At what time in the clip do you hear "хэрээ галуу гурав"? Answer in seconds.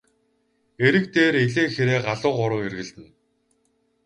1.75-2.61